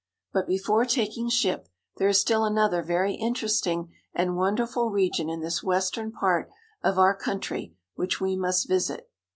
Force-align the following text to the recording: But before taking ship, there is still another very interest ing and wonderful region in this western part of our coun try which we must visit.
But 0.33 0.47
before 0.47 0.83
taking 0.85 1.29
ship, 1.29 1.67
there 1.97 2.07
is 2.07 2.19
still 2.19 2.43
another 2.43 2.81
very 2.81 3.13
interest 3.13 3.67
ing 3.67 3.93
and 4.15 4.35
wonderful 4.35 4.89
region 4.89 5.29
in 5.29 5.41
this 5.41 5.61
western 5.63 6.11
part 6.11 6.49
of 6.83 6.97
our 6.97 7.15
coun 7.15 7.39
try 7.39 7.73
which 7.93 8.19
we 8.19 8.35
must 8.35 8.67
visit. 8.67 9.11